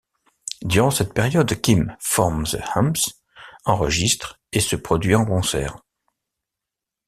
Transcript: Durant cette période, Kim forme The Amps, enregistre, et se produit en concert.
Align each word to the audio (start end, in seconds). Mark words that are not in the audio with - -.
Durant 0.63 0.89
cette 0.89 1.13
période, 1.13 1.61
Kim 1.61 1.95
forme 1.99 2.47
The 2.47 2.57
Amps, 2.75 3.21
enregistre, 3.65 4.39
et 4.51 4.59
se 4.59 4.75
produit 4.75 5.13
en 5.13 5.25
concert. 5.25 5.77